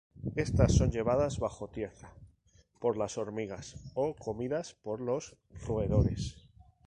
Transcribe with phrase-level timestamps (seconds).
[0.35, 2.11] Estas son llevadas bajo tierra
[2.79, 6.41] por las hormigas o comidas por los roedores.